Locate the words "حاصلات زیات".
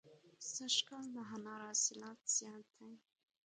1.69-2.65